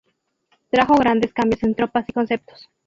Trajo 0.71 0.95
grandes 0.95 1.31
cambios 1.31 1.61
en 1.61 1.75
tropas 1.75 2.09
y 2.09 2.13
conceptos. 2.13 2.67